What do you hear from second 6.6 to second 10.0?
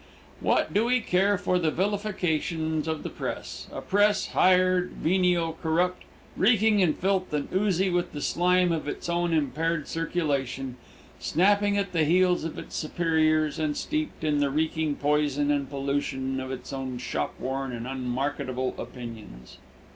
in filth and oozy with the slime of its own impaired